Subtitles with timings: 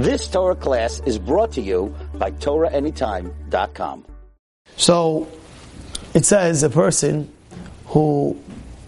[0.00, 4.06] This Torah class is brought to you by TorahAnytime.com.
[4.78, 5.28] So
[6.14, 7.30] it says a person
[7.84, 8.34] who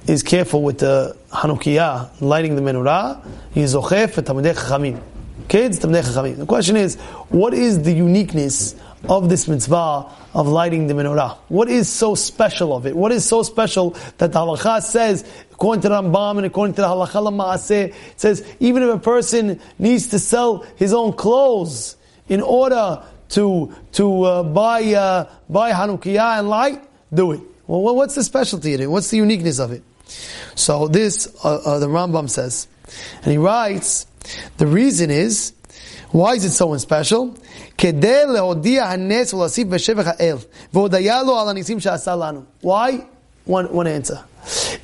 [0.07, 3.23] is careful with the Hanukkah, lighting the menorah,
[3.53, 5.03] he is zochef et Chachamim.
[5.53, 6.39] Kids, Talmidei Chachamim.
[6.39, 6.97] The question is,
[7.29, 8.75] what is the uniqueness
[9.07, 11.37] of this mitzvah of lighting the menorah?
[11.49, 12.97] What is so special of it?
[12.97, 16.87] What is so special that the halacha says, according to Rambam and according to the
[16.87, 21.99] halacha Maaseh, it says even if a person needs to sell his own clothes
[22.31, 27.41] in order to to uh, buy uh, buy Hanukkah and light, do it.
[27.67, 28.91] Well, what's the specialty in it?
[28.91, 29.83] What's the uniqueness of it?
[30.55, 32.69] So this uh, uh the Rambam says,
[33.23, 34.07] and he writes,
[34.59, 35.55] the reason is.
[36.11, 37.35] Why is it so special?
[42.61, 43.07] Why?
[43.45, 44.25] One, one answer.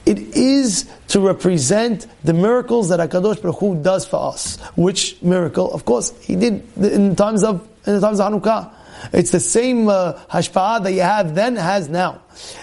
[0.07, 4.59] It is to represent the miracles that HaKadosh Baruch Hu does for us.
[4.77, 5.73] Which miracle?
[5.73, 8.73] Of course, He did in times of, in the times of Hanukkah.
[9.13, 12.23] It's the same uh, hashpa'ah that you have then has now.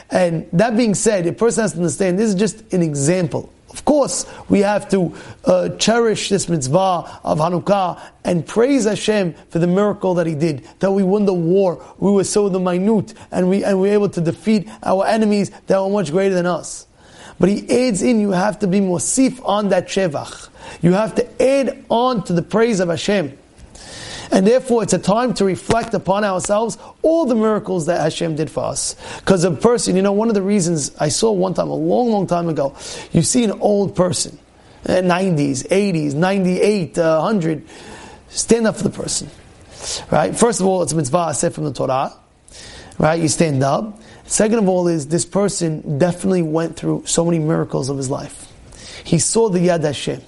[0.09, 3.51] And that being said, a person has to understand this is just an example.
[3.75, 9.59] Of course, we have to uh, cherish this mitzvah of Hanukkah and praise Hashem for
[9.59, 10.65] the miracle that He did.
[10.79, 13.93] That we won the war, we were so the minute, and we and we were
[13.93, 16.87] able to defeat our enemies that were much greater than us.
[17.37, 20.47] But He adds in, you have to be mosif on that shevach.
[20.81, 23.37] You have to add on to the praise of Hashem.
[24.35, 28.51] And therefore, it's a time to reflect upon ourselves all the miracles that Hashem did
[28.51, 28.97] for us.
[29.21, 32.11] Because a person, you know, one of the reasons I saw one time, a long,
[32.11, 32.75] long time ago,
[33.13, 34.37] you see an old person,
[34.83, 37.65] 90s, 80s, 98, uh, 100,
[38.27, 39.29] stand up for the person.
[40.11, 40.35] Right?
[40.35, 42.11] First of all, it's mitzvah said from the Torah.
[42.99, 43.21] Right?
[43.21, 44.01] You stand up.
[44.25, 48.51] Second of all, is this person definitely went through so many miracles of his life.
[49.05, 50.21] He saw the Yad Hashem.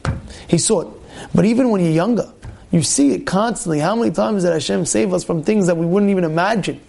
[0.47, 0.88] He saw it.
[1.35, 2.31] But even when you're younger,
[2.72, 3.80] you see it constantly.
[3.80, 6.82] How many times did Hashem save us from things that we wouldn't even imagine?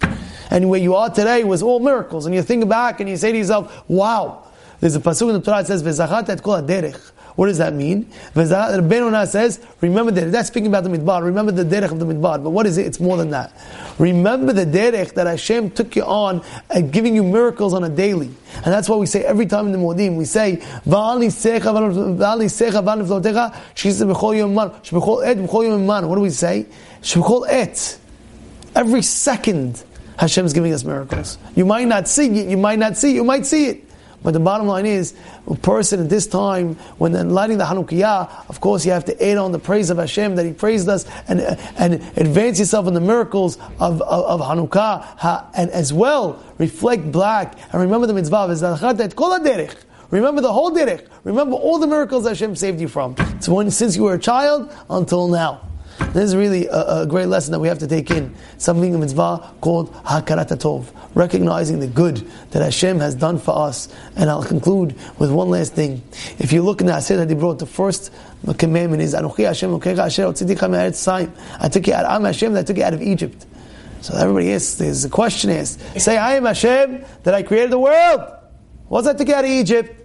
[0.51, 2.25] And where you are today was all miracles.
[2.25, 4.43] And you think back and you say to yourself, wow.
[4.79, 7.73] There's a pasuk in the Torah that says, "V'zachat et kol derech." What does that
[7.73, 8.03] mean?
[8.35, 10.29] Rabbeinu says, remember that.
[10.29, 11.23] That's speaking about the midbar.
[11.23, 12.43] Remember the derech of the midbar.
[12.43, 12.85] But what is it?
[12.85, 13.53] It's more than that.
[13.97, 18.29] Remember the derech that Hashem took you on and giving you miracles on a daily.
[18.55, 21.19] And that's why we say every time in the Modim, we say, What do
[26.21, 26.65] we say?
[28.75, 29.83] Every second,
[30.17, 31.37] Hashem is giving us miracles.
[31.55, 33.88] You might not see it, you might not see it, you might see it.
[34.21, 35.13] But the bottom line is,
[35.47, 39.37] a person at this time, when lighting the Hanukkah, of course you have to add
[39.37, 41.39] on the praise of Hashem that He praised us and,
[41.77, 47.57] and advance yourself in the miracles of, of, of Hanukkah and as well reflect black
[47.71, 48.47] and remember the mitzvah.
[50.11, 51.07] Remember the whole derech.
[51.23, 53.15] Remember all the miracles Hashem saved you from.
[53.39, 55.68] So when, since you were a child until now.
[56.13, 58.33] This is really a, a, great lesson that we have to take in.
[58.57, 63.89] Something in mitzvah called Hakarat Tov, recognizing the good that Hashem has done for us.
[64.15, 66.01] And I'll conclude with one last thing.
[66.39, 68.11] If you look in the Aseret HaDibrot, the first
[68.57, 69.75] commandment is Anochi Hashem
[71.61, 73.45] I took you out, I'm Hashem I took you out of Egypt.
[74.01, 75.79] So everybody asks, there's a question asked.
[75.99, 78.21] Say, I am Hashem that I created the world.
[78.87, 79.95] What's that took out of Egypt?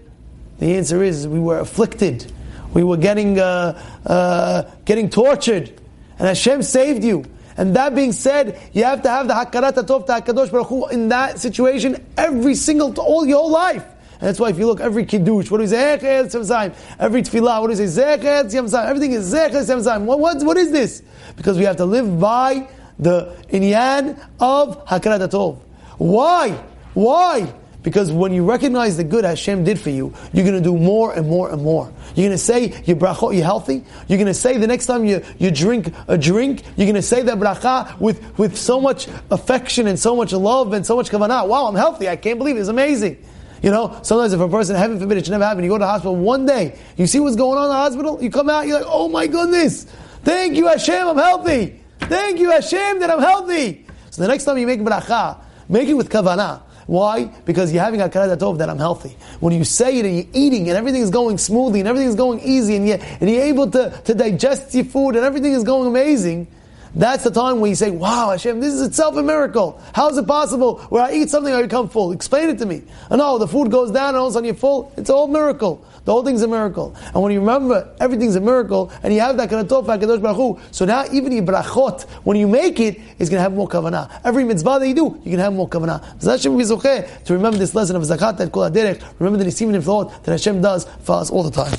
[0.59, 2.31] The answer is we were afflicted.
[2.75, 5.81] We were getting uh, uh, getting tortured
[6.19, 7.25] and Hashem saved you.
[7.57, 10.89] And that being said, you have to have the hakarat hatov to Hakadosh Baruch Hu
[10.89, 13.85] in that situation every single, all your whole life.
[14.21, 15.93] And that's why if you look, every kiddush, what do we say?
[15.93, 18.13] Every tefillah, what do we say?
[18.15, 21.03] Everything is zechet what, what, what is this?
[21.37, 25.61] Because we have to live by the inyan of hakarat hatov.
[25.99, 26.51] Why?
[26.95, 27.53] Why?
[27.85, 31.15] Because when you recognize the good Hashem did for you, you're going to do more
[31.15, 31.93] and more and more.
[32.17, 33.85] You're going to say your brachot, you're healthy.
[34.09, 37.03] You're going to say the next time you, you drink a drink, you're going to
[37.03, 41.11] say that bracha with, with so much affection and so much love and so much
[41.11, 41.47] kavanah.
[41.47, 42.09] Wow, I'm healthy.
[42.09, 42.61] I can't believe it.
[42.61, 43.23] It's amazing.
[43.63, 45.83] You know, sometimes if a person, heaven forbid, it should never happen, you go to
[45.83, 48.67] the hospital one day, you see what's going on in the hospital, you come out,
[48.67, 49.85] you're like, oh my goodness,
[50.23, 51.81] thank you Hashem, I'm healthy.
[52.01, 53.87] Thank you Hashem that I'm healthy.
[54.11, 55.39] So the next time you make bracha,
[55.71, 56.61] make it with kavanah.
[56.87, 57.25] Why?
[57.45, 59.17] Because you're having a tov that I'm healthy.
[59.41, 62.15] When you say it and you're eating and everything is going smoothly and everything is
[62.15, 65.65] going easy and you're, and you're able to, to digest your food and everything is
[65.65, 66.47] going amazing,
[66.95, 69.81] that's the time when you say, wow, Hashem, this is itself a miracle.
[69.95, 72.13] How is it possible where I eat something I become full?
[72.13, 72.83] Explain it to me.
[73.11, 74.93] And no, the food goes down and all of a sudden you're full.
[74.97, 75.85] It's a whole miracle.
[76.05, 76.95] The whole thing's a miracle.
[77.15, 80.85] And when you remember everything's a miracle, and you have that kind of Baruch so
[80.85, 84.21] now even your brachot, when you make it, is going to have more kavanah.
[84.25, 87.25] Every mitzvah that you do, you can have more kavanah.
[87.25, 90.87] To remember this lesson of zakat and kol remember the nisim and that Hashem does
[91.03, 91.79] for us all the time.